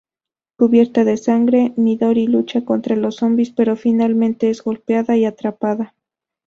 Cubierta 0.57 1.03
de 1.03 1.15
sangre, 1.15 1.73
Midori 1.77 2.25
lucha 2.25 2.65
contra 2.65 2.95
los 2.95 3.17
zombis, 3.17 3.51
pero 3.51 3.75
finalmente 3.75 4.49
es 4.49 4.63
golpeada 4.63 5.15
y 5.15 5.25
atrapada. 5.25 5.93